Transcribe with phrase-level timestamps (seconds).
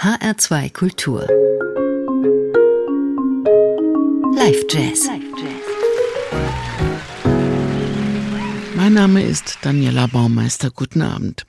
[0.00, 1.26] HR2 Kultur.
[4.32, 5.08] Live Jazz.
[8.76, 10.70] Mein Name ist Daniela Baumeister.
[10.70, 11.47] Guten Abend.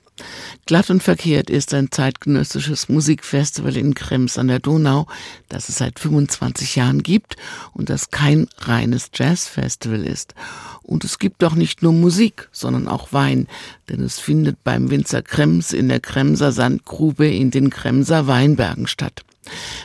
[0.66, 5.06] Glatt und verkehrt ist ein zeitgenössisches Musikfestival in Krems an der Donau,
[5.48, 7.36] das es seit 25 Jahren gibt
[7.72, 10.34] und das kein reines Jazzfestival ist.
[10.82, 13.46] Und es gibt auch nicht nur Musik, sondern auch Wein,
[13.88, 19.24] denn es findet beim Winzer Krems in der Kremser Sandgrube in den Kremser Weinbergen statt.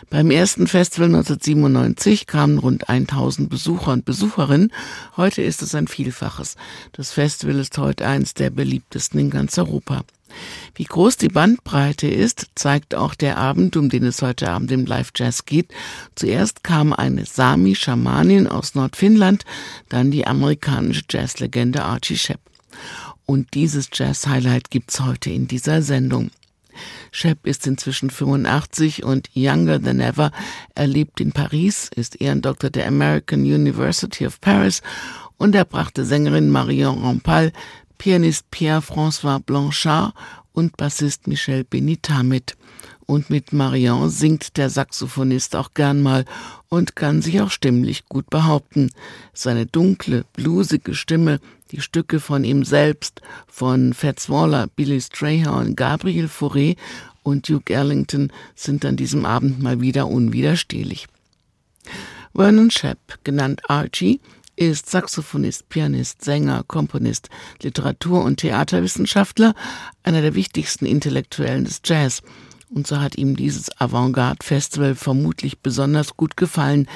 [0.09, 4.71] Beim ersten Festival 1997 kamen rund 1000 Besucher und Besucherinnen.
[5.17, 6.55] Heute ist es ein Vielfaches.
[6.91, 10.03] Das Festival ist heute eines der beliebtesten in ganz Europa.
[10.77, 14.85] Wie groß die Bandbreite ist, zeigt auch der Abend, um den es heute Abend im
[14.85, 15.73] Live Jazz geht.
[16.15, 19.45] Zuerst kam eine Sami-Schamanin aus Nordfinnland,
[19.87, 22.41] dann die amerikanische Jazzlegende Archie Shepp.
[23.25, 26.29] Und dieses Jazz-Highlight gibt's heute in dieser Sendung.
[27.11, 30.31] Shep ist inzwischen 85 und younger than ever.
[30.75, 34.81] Er lebt in Paris, ist Ehrendoktor der American University of Paris
[35.37, 37.53] und er brachte Sängerin Marion Rampal,
[37.97, 40.13] Pianist Pierre-François Blanchard
[40.55, 42.57] und Bassist Michel Benita mit.
[43.05, 46.25] Und mit Marion singt der Saxophonist auch gern mal
[46.69, 48.89] und kann sich auch stimmlich gut behaupten.
[49.33, 51.39] Seine dunkle, blusige Stimme,
[51.71, 56.77] die Stücke von ihm selbst, von Fats Waller, Billy Strayhorn, Gabriel Fauré
[57.21, 61.07] und Duke Ellington sind an diesem Abend mal wieder unwiderstehlich.
[62.33, 64.19] Vernon Shep, genannt Archie,
[64.55, 67.29] ist Saxophonist, Pianist, Sänger, Komponist,
[67.61, 69.55] Literatur- und Theaterwissenschaftler,
[70.03, 72.21] einer der wichtigsten Intellektuellen des Jazz.
[72.69, 76.87] Und so hat ihm dieses Avantgarde-Festival vermutlich besonders gut gefallen,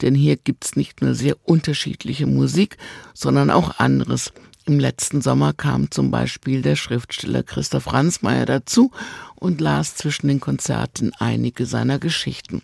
[0.00, 2.76] denn hier gibt's nicht nur sehr unterschiedliche Musik,
[3.14, 4.32] sondern auch anderes.
[4.64, 8.90] Im letzten Sommer kam zum Beispiel der Schriftsteller Christoph Ransmayr dazu
[9.34, 12.62] und las zwischen den Konzerten einige seiner Geschichten.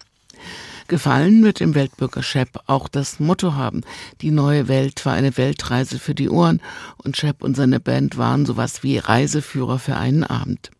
[0.87, 3.81] Gefallen wird dem Weltbürger Schepp auch das Motto haben.
[4.21, 6.61] Die neue Welt war eine Weltreise für die Ohren
[6.99, 10.71] und Schepp und seine Band waren sowas wie Reiseführer für einen Abend.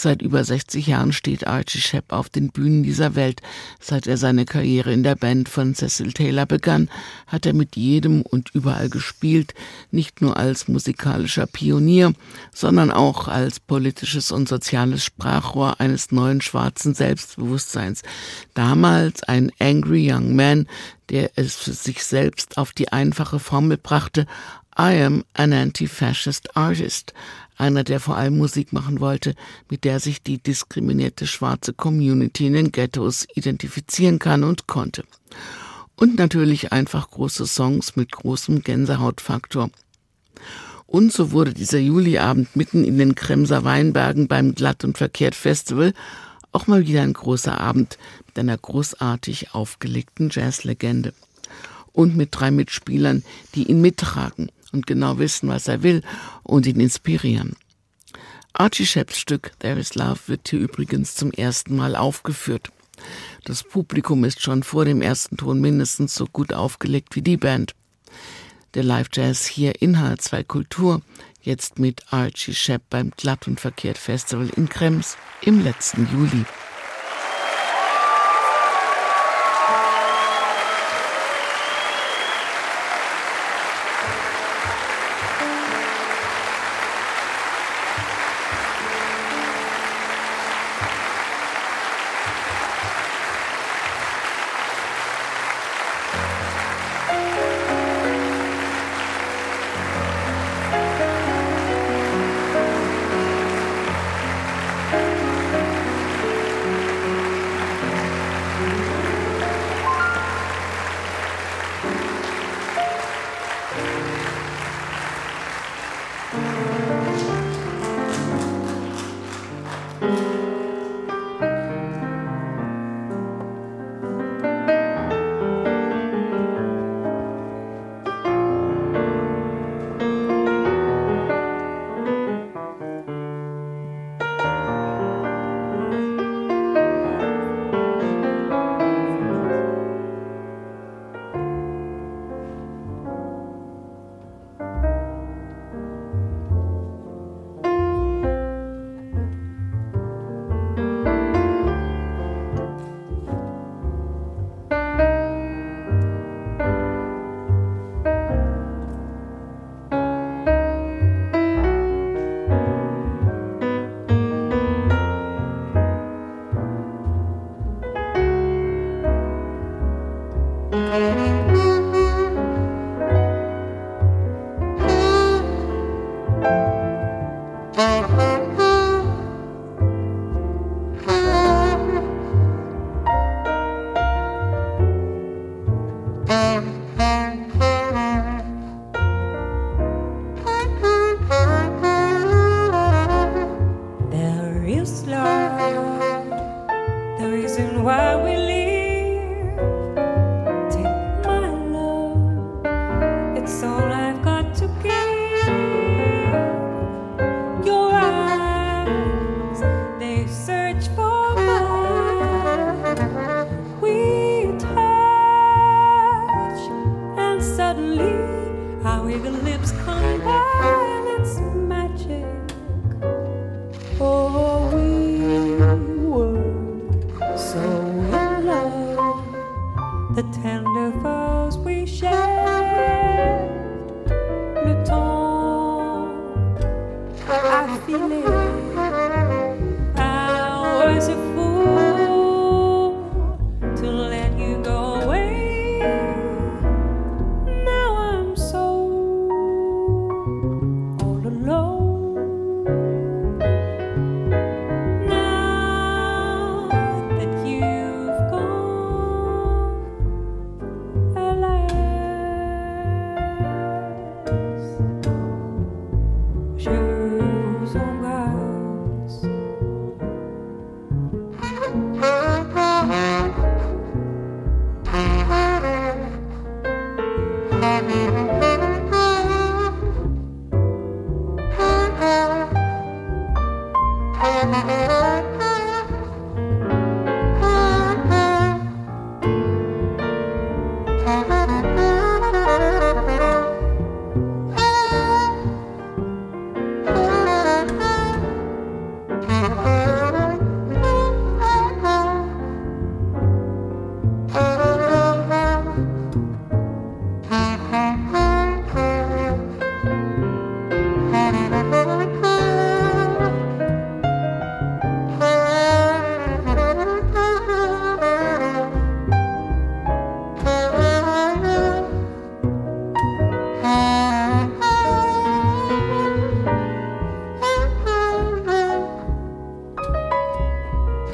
[0.00, 3.42] Seit über 60 Jahren steht Archie Shepp auf den Bühnen dieser Welt.
[3.80, 6.88] Seit er seine Karriere in der Band von Cecil Taylor begann,
[7.26, 9.54] hat er mit jedem und überall gespielt,
[9.90, 12.12] nicht nur als musikalischer Pionier,
[12.54, 18.02] sondern auch als politisches und soziales Sprachrohr eines neuen schwarzen Selbstbewusstseins.
[18.54, 20.68] Damals ein angry young man,
[21.08, 24.28] der es für sich selbst auf die einfache Formel brachte,
[24.80, 27.12] I am an anti-fascist artist,
[27.58, 29.34] einer, der vor allem Musik machen wollte,
[29.68, 35.04] mit der sich die diskriminierte schwarze Community in den Ghettos identifizieren kann und konnte.
[35.96, 39.70] Und natürlich einfach große Songs mit großem Gänsehautfaktor.
[40.86, 45.92] Und so wurde dieser Juliabend mitten in den Kremser Weinbergen beim Glatt und Verkehrt Festival
[46.52, 51.12] auch mal wieder ein großer Abend mit einer großartig aufgelegten Jazzlegende.
[51.92, 56.02] Und mit drei Mitspielern, die ihn mittragen und genau wissen, was er will
[56.42, 57.56] und ihn inspirieren.
[58.52, 62.70] Archie Shepps Stück There is Love wird hier übrigens zum ersten Mal aufgeführt.
[63.44, 67.74] Das Publikum ist schon vor dem ersten Ton mindestens so gut aufgelegt wie die Band.
[68.74, 71.02] Der Live Jazz hier in H2 Kultur,
[71.40, 76.44] jetzt mit Archie Shepp beim Glatt und Verkehrt Festival in Krems im letzten Juli.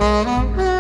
[0.05, 0.74] Música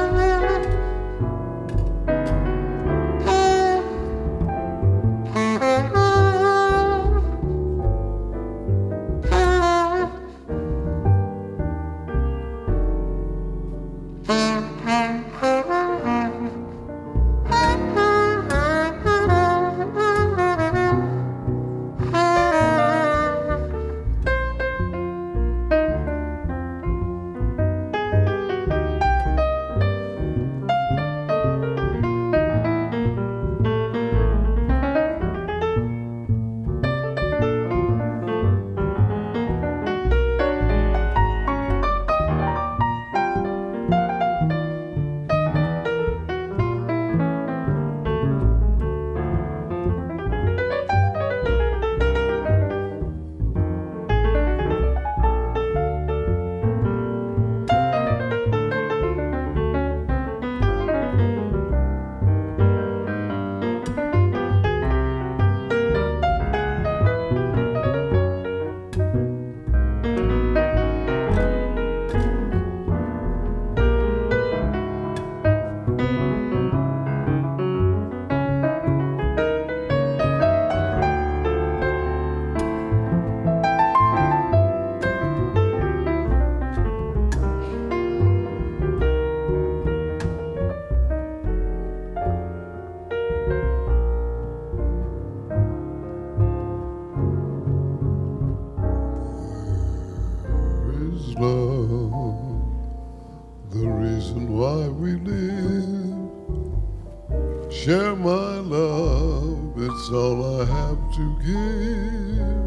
[110.75, 112.65] have to give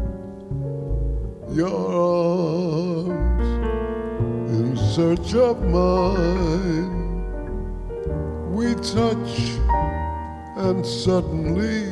[1.56, 1.92] your
[3.04, 3.48] arms
[4.56, 6.96] in search of mine.
[8.56, 9.34] We touch,
[10.56, 11.84] and suddenly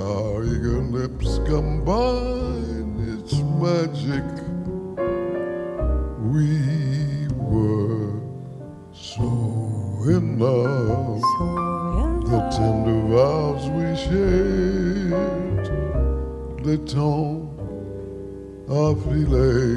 [0.00, 2.92] our eager lips combine.
[3.14, 4.28] It's magic.
[6.32, 6.48] We
[7.52, 8.20] were
[8.92, 9.28] so
[10.14, 11.20] in love.
[11.20, 11.44] So
[12.04, 12.30] in love.
[12.30, 14.93] The tender vows we share
[16.64, 17.46] the tone
[18.68, 19.76] of delay.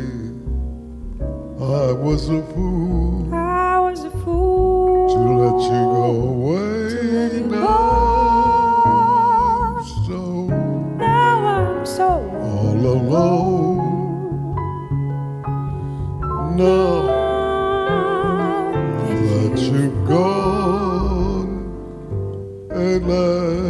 [1.59, 3.33] I was a fool.
[3.35, 6.89] I was a fool to let you go away.
[6.89, 7.65] To let you now
[9.75, 9.83] go.
[10.07, 10.19] So
[10.95, 14.55] now I'm so all alone.
[16.55, 16.95] Now
[19.09, 20.23] that you go
[21.35, 21.51] gone,
[22.71, 23.66] and.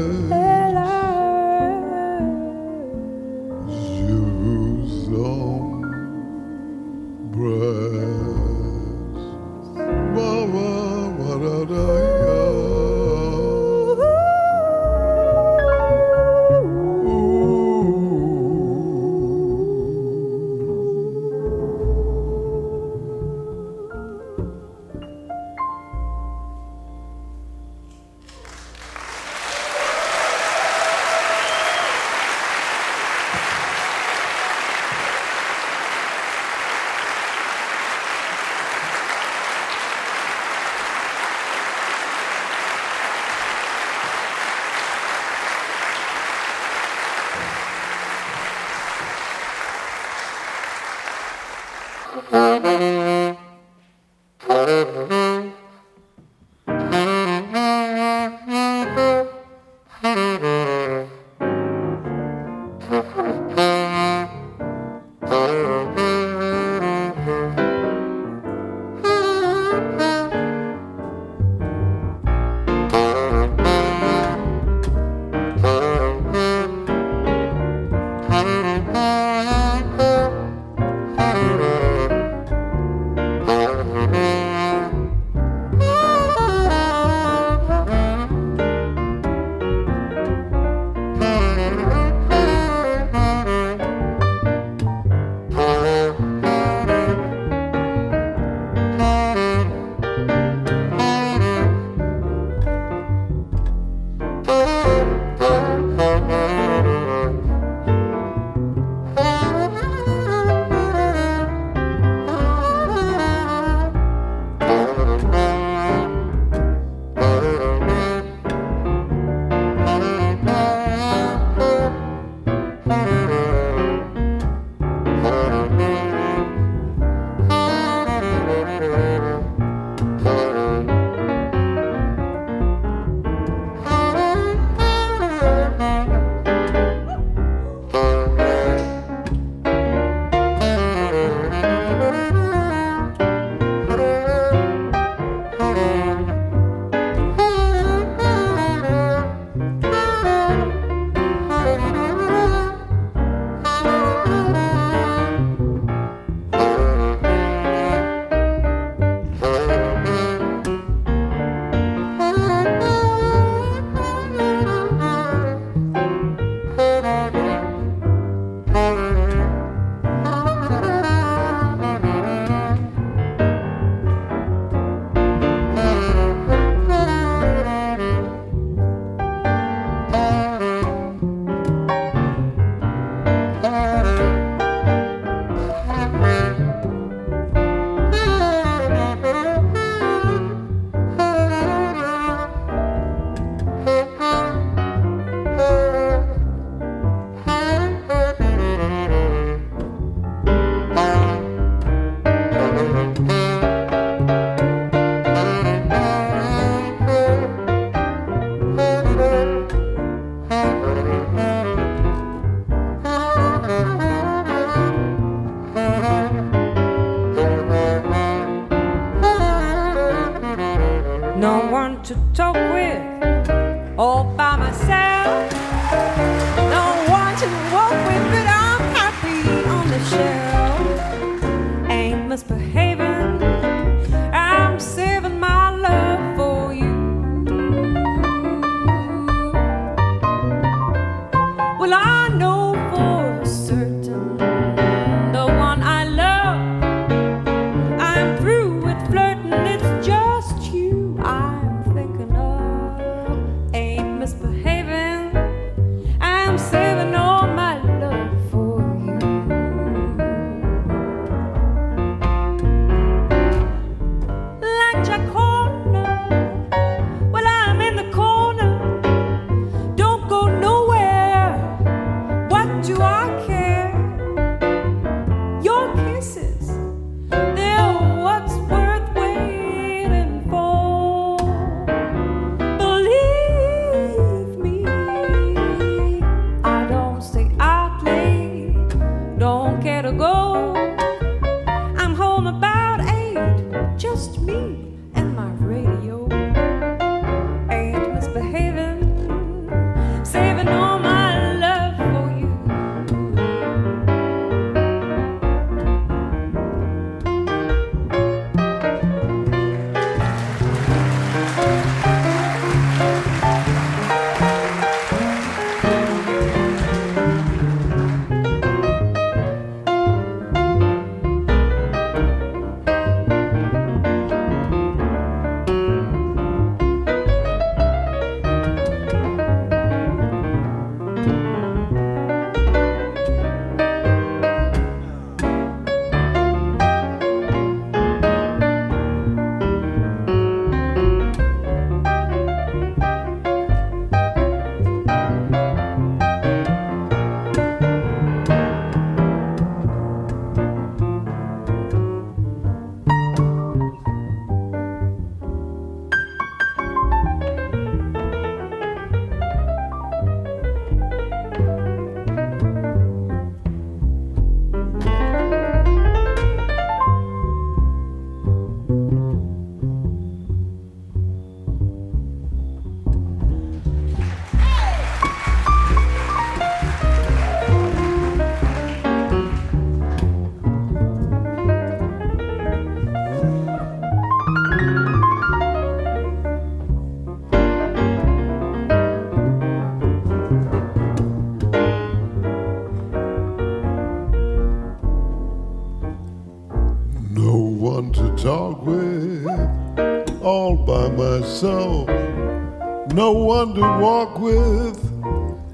[403.13, 405.03] No one to walk with.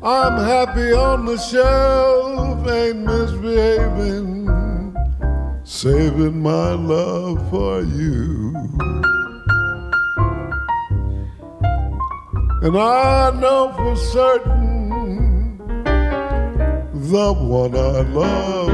[0.03, 4.49] I'm happy on the shelf, ain't misbehaving,
[5.63, 8.53] saving my love for you.
[12.61, 15.57] And I know for certain
[16.93, 18.69] the one I love.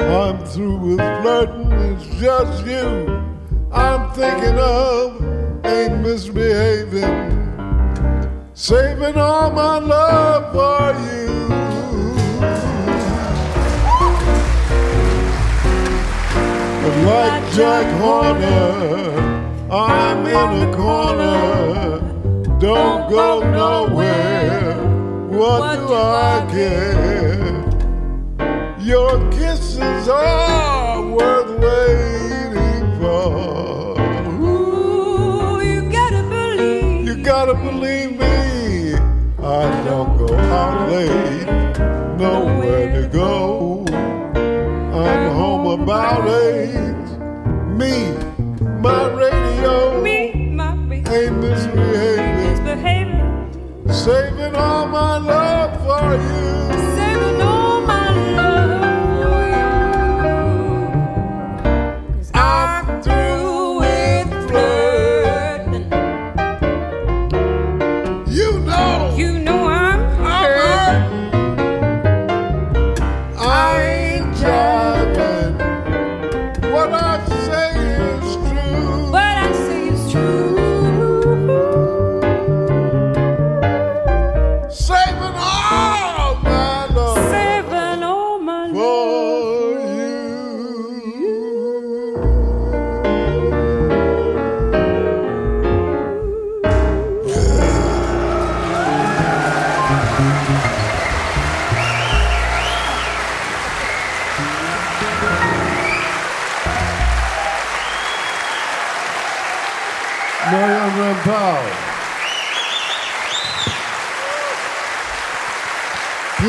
[0.00, 3.18] I'm through with flirting, it's just you
[3.70, 5.22] I'm thinking of,
[5.64, 7.37] ain't misbehaving,
[8.58, 11.48] saving all my love for you.
[16.82, 19.14] But like Jack Horner,
[19.70, 22.00] I'm in a corner,
[22.58, 24.74] don't go nowhere.
[25.28, 27.64] What do I care?
[28.80, 34.00] Your kisses are worth waiting for.
[34.42, 37.06] Ooh, you gotta believe.
[37.06, 38.27] You gotta believe me.
[39.58, 41.46] I don't go out late,
[42.16, 43.84] nowhere to go.
[43.88, 47.08] I'm home about eight.
[47.76, 48.12] Me,
[48.80, 53.92] my radio, Me, my baby, ain't misbehaving, misbehaving.
[53.92, 56.67] saving all my love for you.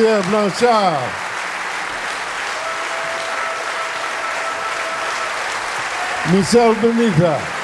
[0.09, 1.11] Pierre Blanchard.
[6.33, 7.58] Michel Benita.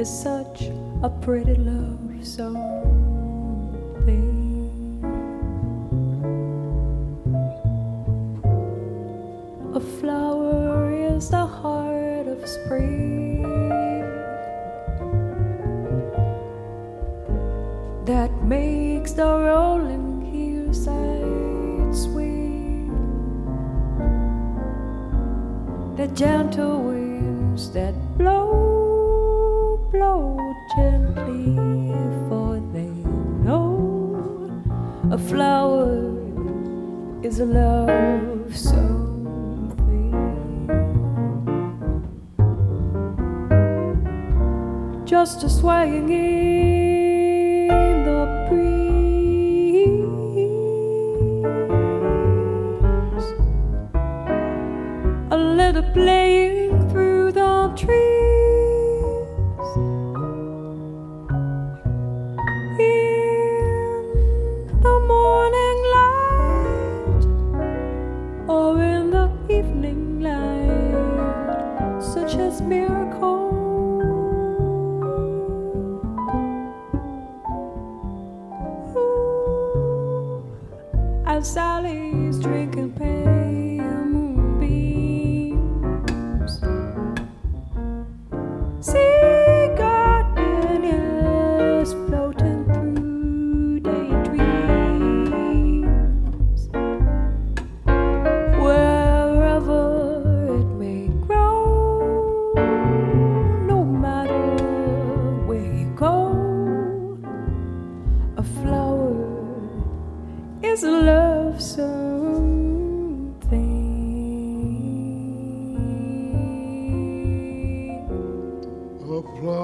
[0.00, 0.62] Is such
[1.02, 2.64] a pretty love something.
[9.74, 13.42] A flower is the heart of spring
[18.06, 22.88] that makes the rolling hillside swing.
[25.98, 27.94] The gentle winds that
[35.30, 36.10] flower
[37.22, 40.10] is a love something.
[45.04, 47.68] Just a swaying in
[48.08, 48.80] the breeze,
[55.30, 56.49] a little playing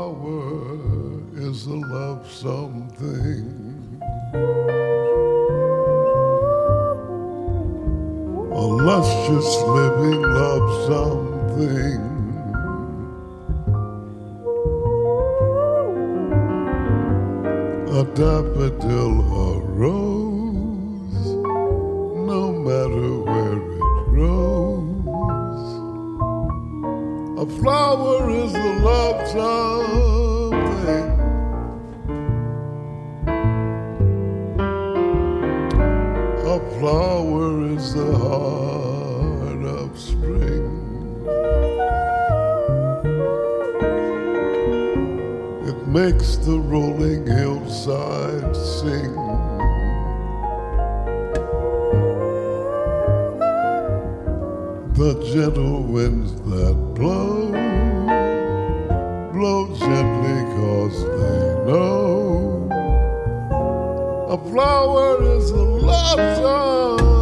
[0.06, 4.00] A flower is a love something.
[8.52, 12.02] A luscious living love something.
[17.90, 21.26] A daffodil, a rose,
[22.30, 25.66] no matter where it grows.
[27.38, 29.75] A flower is a love something.
[45.96, 49.14] Makes the rolling hillside sing.
[54.92, 57.50] The gentle winds that blow,
[59.32, 62.68] blow gently cause they know
[64.28, 67.15] a flower is a love something.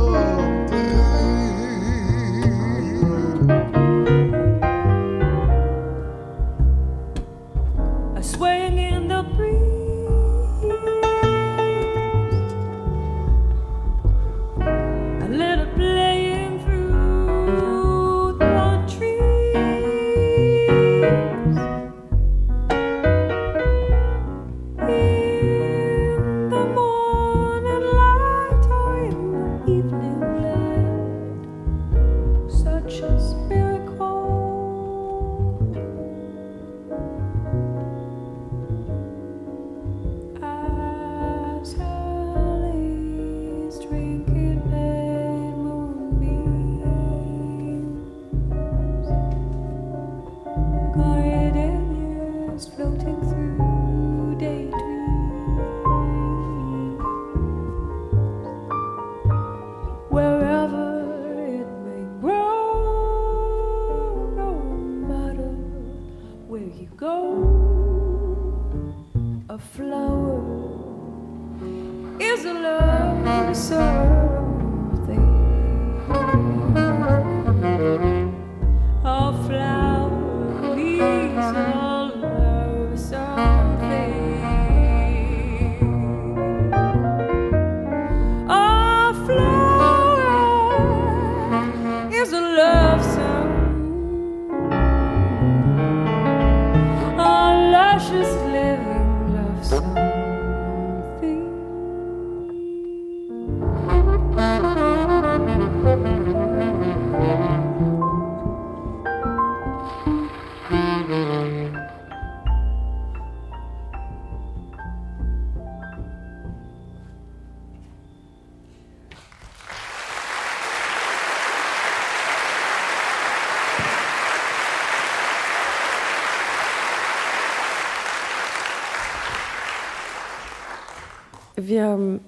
[131.66, 132.20] Wir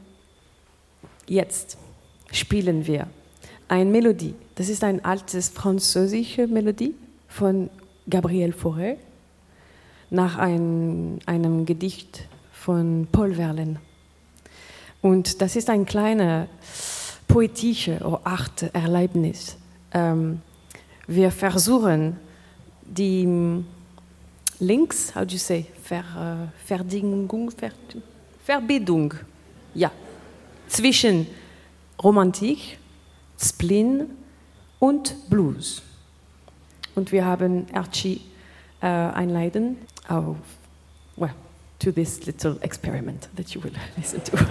[1.27, 1.77] jetzt
[2.33, 3.07] spielen wir
[3.69, 4.35] eine Melodie.
[4.55, 6.95] Das ist eine alte französische Melodie
[7.29, 7.69] von
[8.09, 8.97] Gabriel Fauré
[10.09, 13.77] nach ein, einem Gedicht von Paul Verlaine.
[15.03, 16.49] Und das ist ein kleines
[17.29, 19.59] poetische oder Art Erlebnis.
[19.93, 20.41] Ähm,
[21.07, 22.17] wir versuchen
[22.83, 23.63] die
[24.61, 27.73] Links, how do you say, Ver, äh, Verdingung, Ver,
[28.47, 29.13] Verbindung,
[29.75, 29.91] ja,
[30.69, 31.27] zwischen
[32.01, 32.79] Romantik,
[33.37, 34.07] Spleen
[34.79, 35.83] und Blues.
[36.95, 38.21] Und wir haben Archie
[38.81, 40.37] äh, einleiten auf,
[41.17, 41.35] well,
[41.81, 44.37] to this little experiment that you will listen to.
[44.37, 44.45] yeah.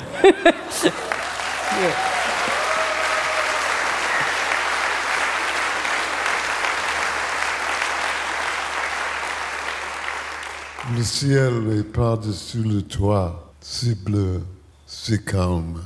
[10.97, 14.41] Le ciel est par-dessus le toit, c'est bleu,
[14.85, 15.81] c'est calme.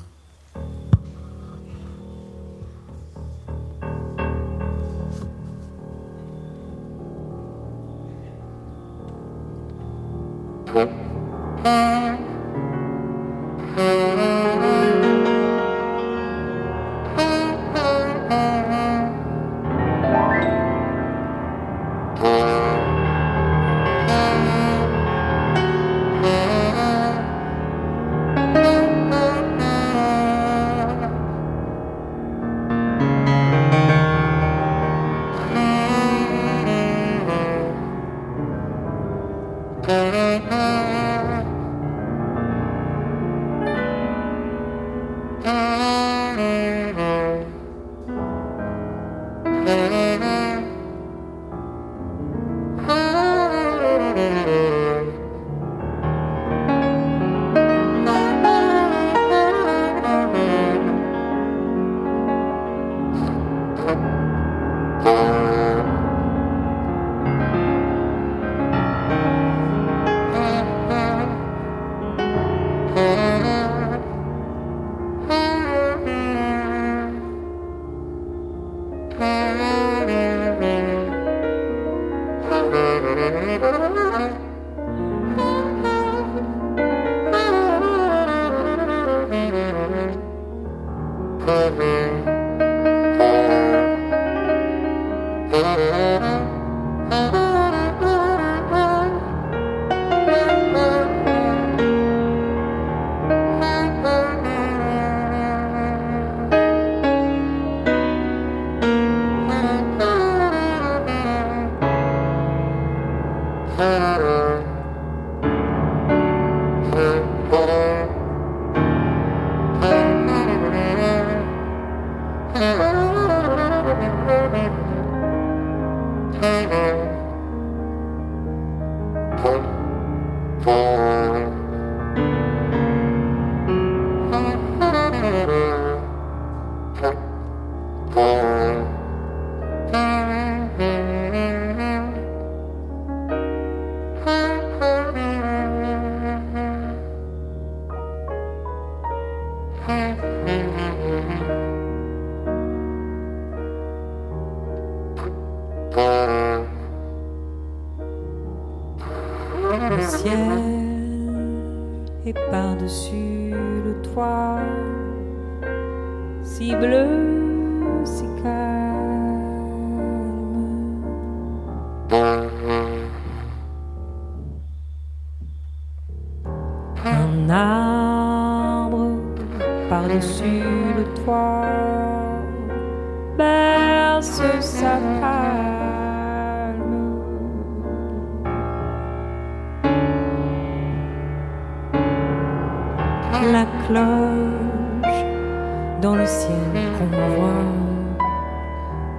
[83.30, 83.88] Mm-hmm.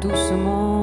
[0.00, 0.79] Doucement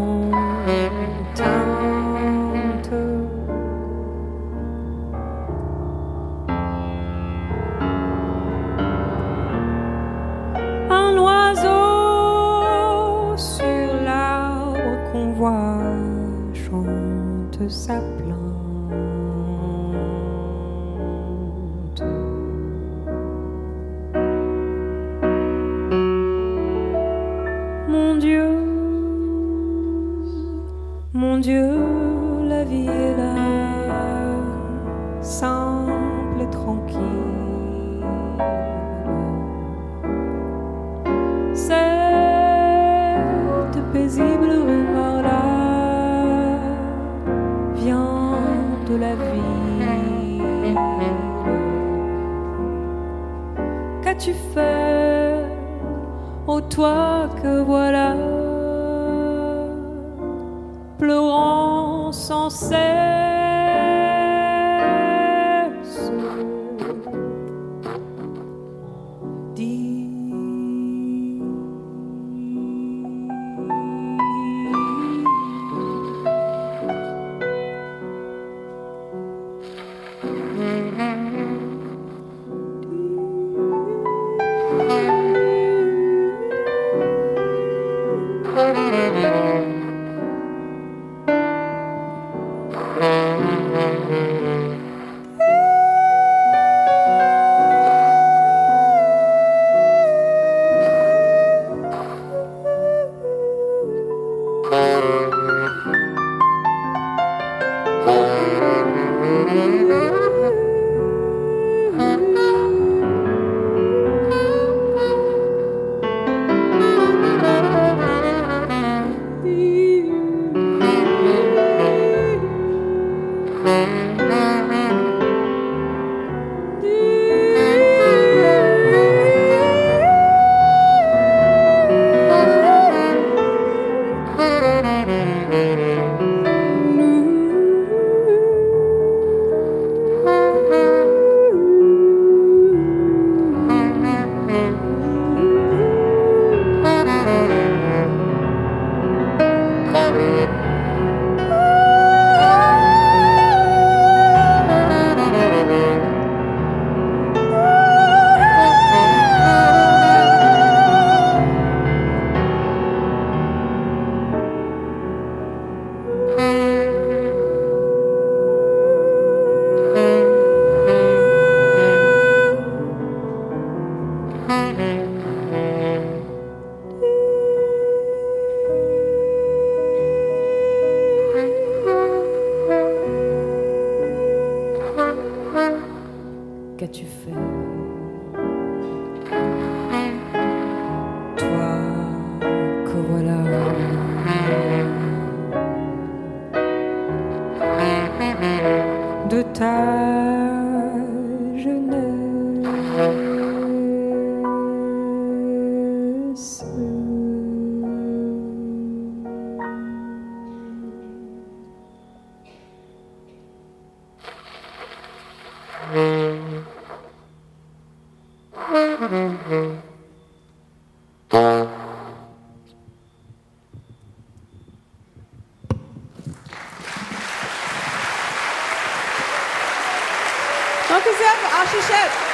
[230.90, 232.27] Danke sehr für Aschi Chef.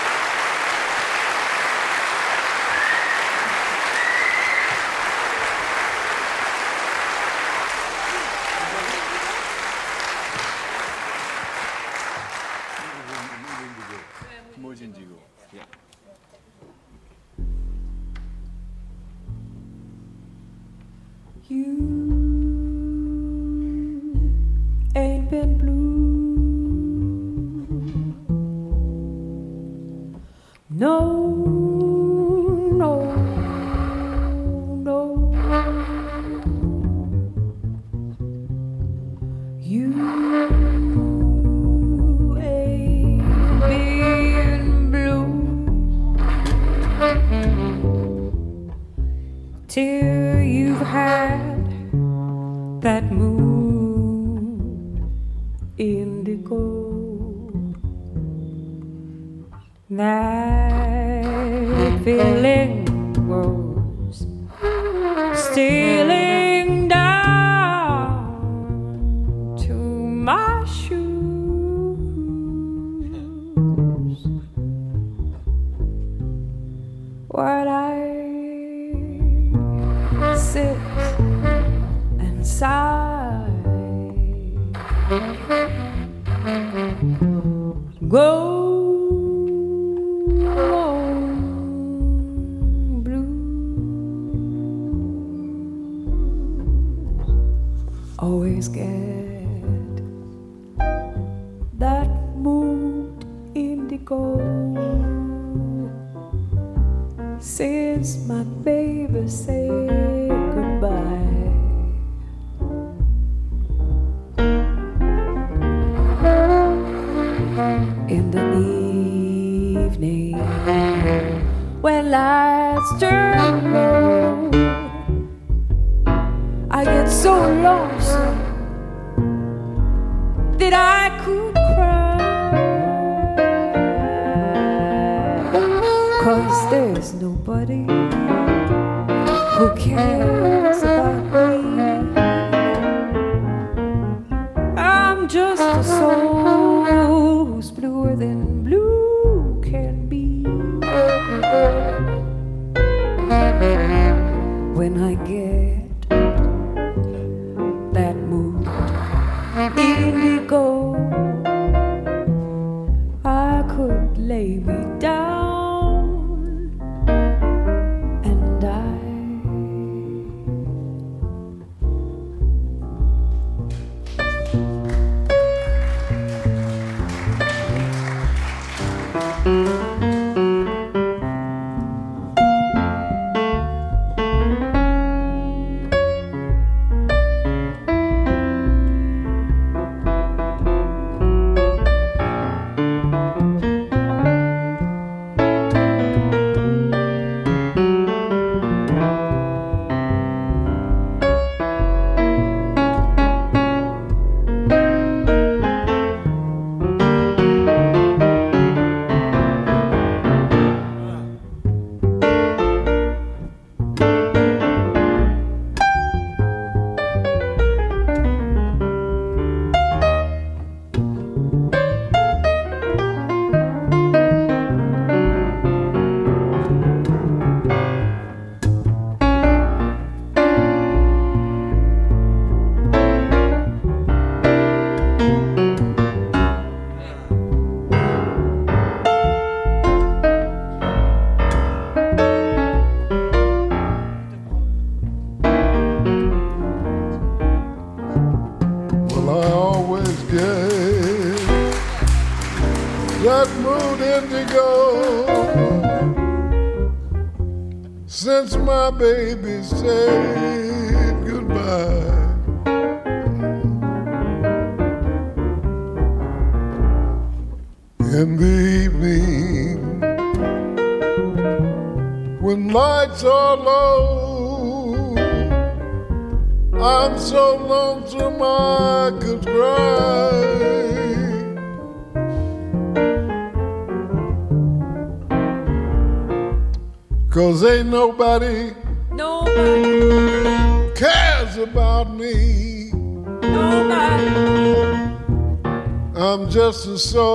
[297.04, 297.33] so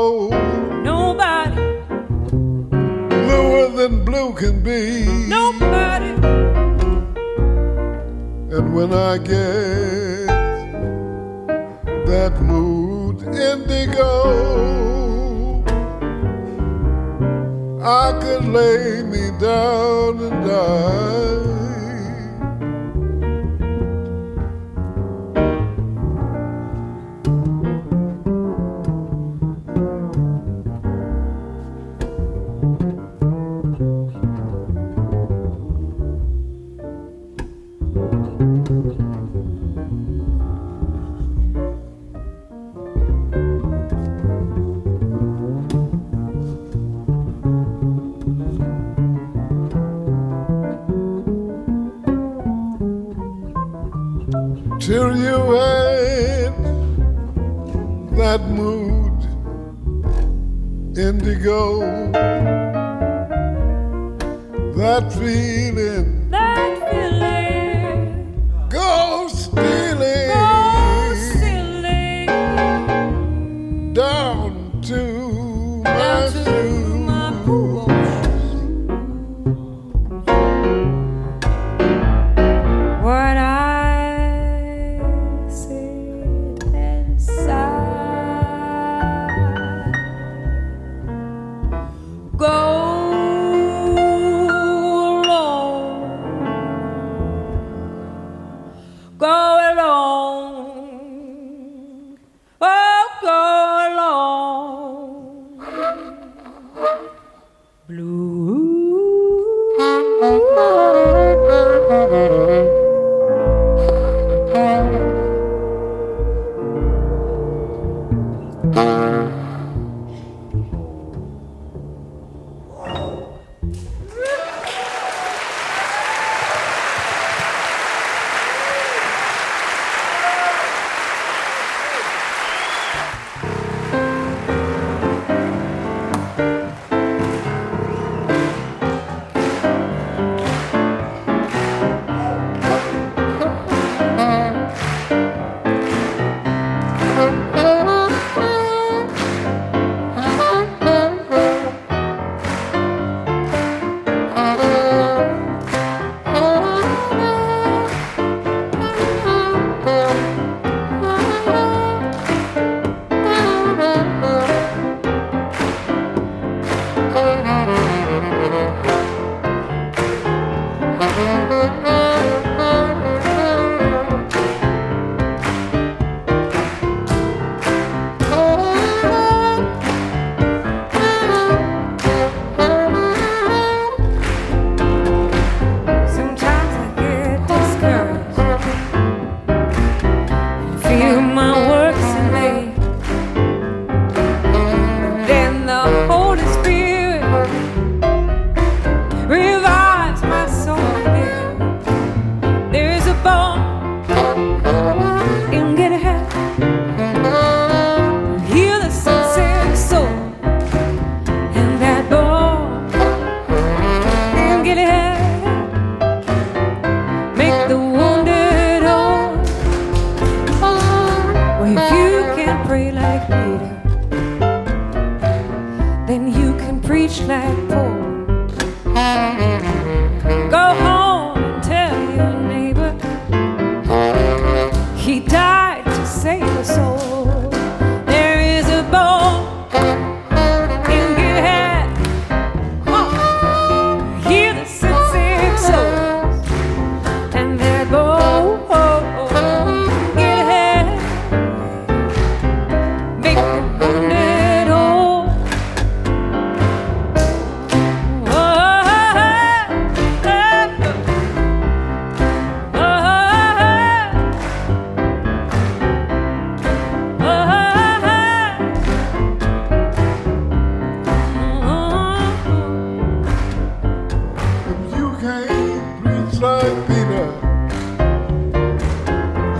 [275.28, 277.26] can't preach like Peter.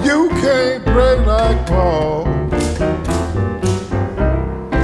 [0.07, 2.25] You can't pray like Paul.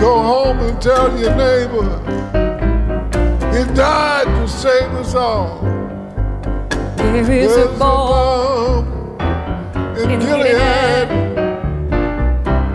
[0.03, 1.91] Go home and tell your neighbor,
[3.55, 5.63] He died to save us all.
[6.97, 8.87] There is a bomb
[9.97, 11.09] in, in Gilead, Gilead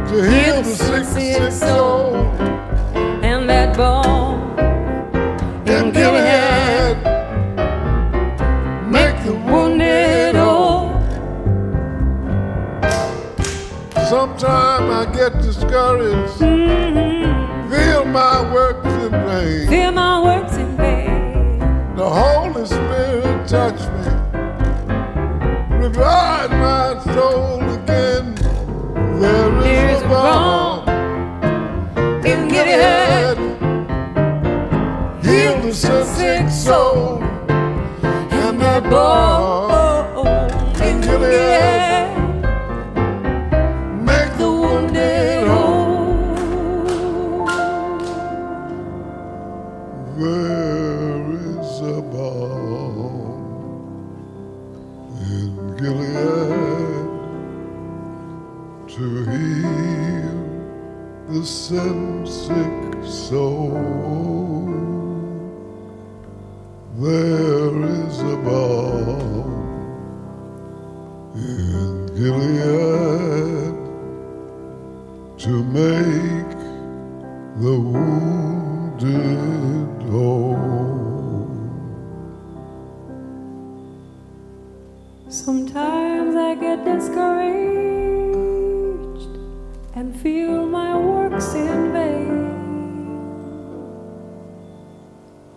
[0.10, 2.39] to heal the sick, sick soul.
[14.10, 16.39] Sometimes I get discouraged.
[16.41, 17.72] Mm-hmm.
[17.72, 19.68] Feel my works in vain.
[19.68, 21.60] Feel my works in vain.
[21.95, 24.05] The Holy Spirit touch me.
[25.78, 28.34] Revive my soul again.
[29.22, 30.89] There is, there is a bomb
[32.26, 33.38] in Gilead.
[35.24, 39.39] Heal the sick soul and that boy.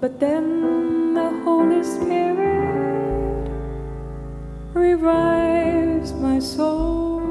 [0.02, 3.48] But then the Holy Spirit
[4.74, 7.22] revives my soul.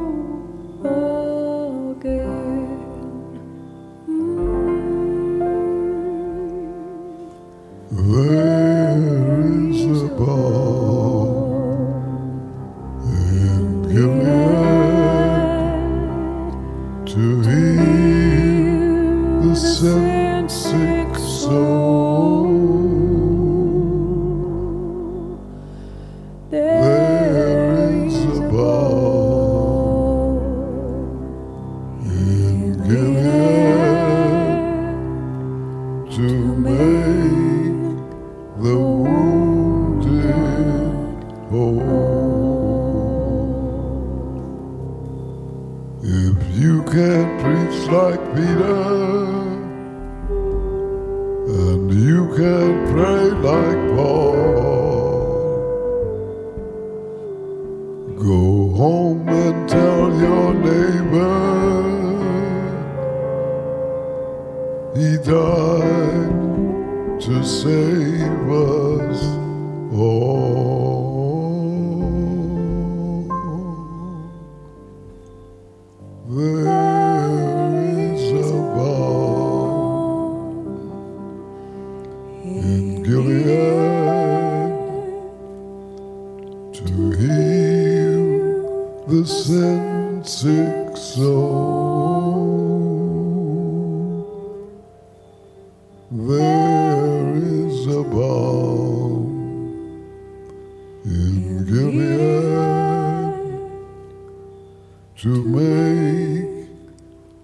[105.17, 106.67] To make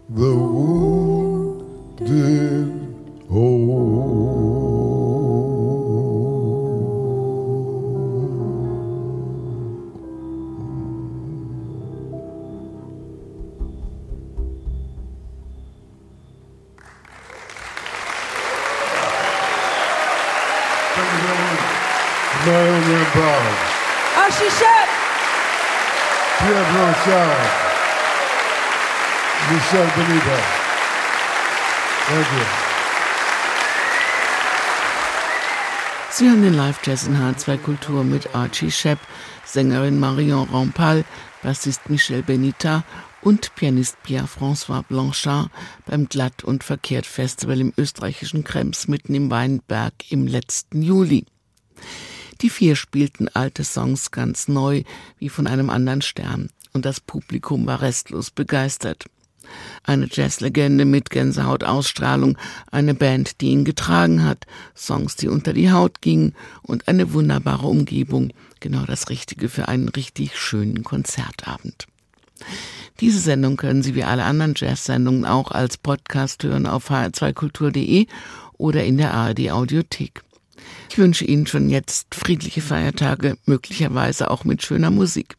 [0.10, 0.47] the
[36.88, 39.00] Live-Jazz in H2 Kultur mit Archie Shepp,
[39.44, 41.04] Sängerin Marion Rampal,
[41.44, 42.86] Bassist Michel Benita
[43.22, 45.52] und Pianist Pierre-François Blanchard
[45.86, 51.26] beim Glatt und Verkehrt Festival im österreichischen Krems mitten im Weinberg im letzten Juli.
[52.40, 54.84] Die vier spielten alte Songs ganz neu,
[55.20, 59.08] wie von einem anderen Stern, und das Publikum war restlos begeistert.
[59.84, 62.38] Eine Jazzlegende mit Gänsehautausstrahlung,
[62.72, 64.46] eine Band, die ihn getragen hat,
[64.76, 69.90] Songs, die unter die Haut gingen und eine wunderbare Umgebung, genau das Richtige für einen
[69.90, 71.88] richtig schönen Konzertabend.
[73.00, 78.08] Diese Sendung können Sie wie alle anderen Jazz-Sendungen auch als Podcast hören auf hr2kultur.de
[78.58, 80.24] oder in der ARD Audiothek.
[80.90, 85.38] Ich wünsche Ihnen schon jetzt friedliche Feiertage, möglicherweise auch mit schöner Musik.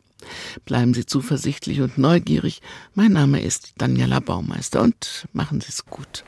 [0.64, 2.60] Bleiben Sie zuversichtlich und neugierig.
[2.94, 6.24] Mein Name ist Daniela Baumeister und machen Sie es gut.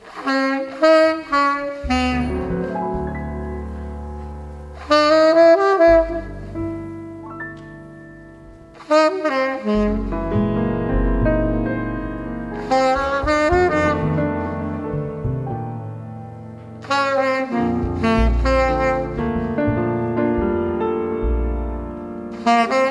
[22.43, 22.90] It's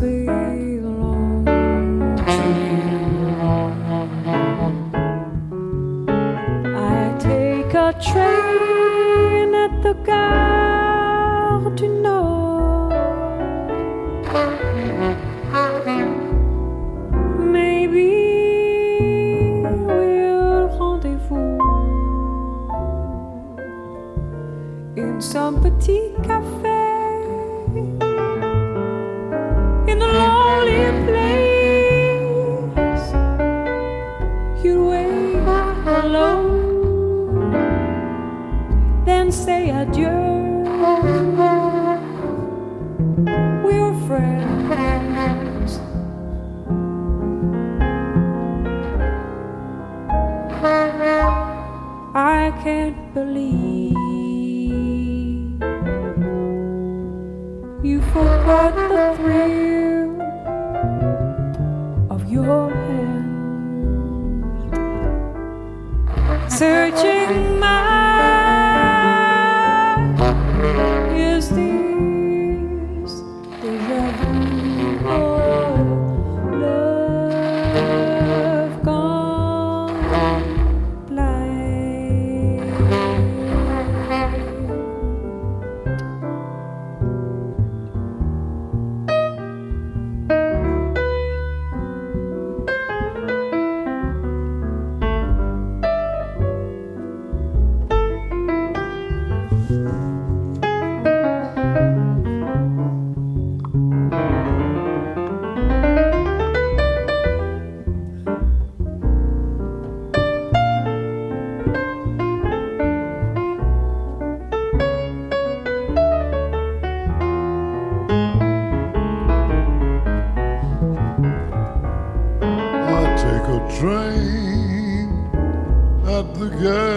[0.00, 0.29] whisper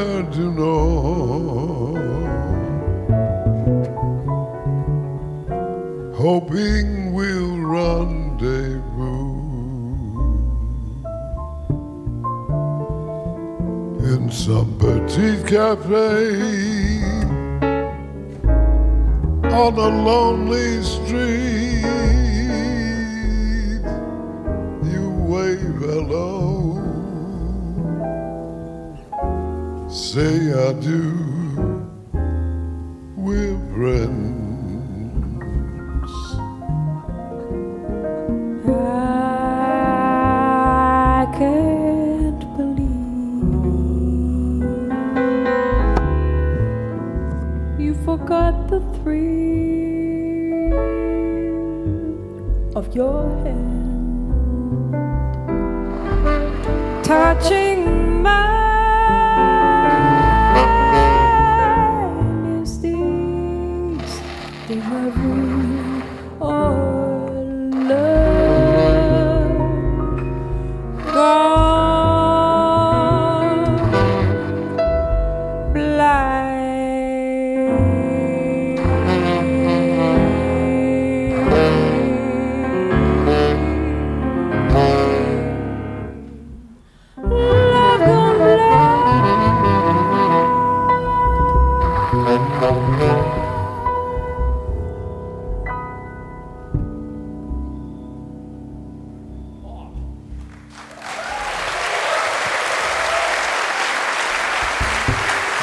[0.03, 1.95] Du Nord,
[6.13, 8.81] hoping we'll rendezvous
[14.11, 16.35] in some petite cafe
[19.53, 21.83] on a lonely street.
[24.83, 26.42] You wave hello,
[30.13, 31.22] say I do,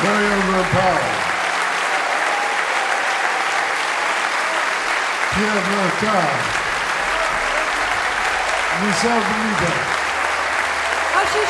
[0.03, 1.17] very overpowered.
[5.33, 6.41] Pierre Brocard.
[8.81, 9.73] Michel Benito.
[11.13, 11.43] How she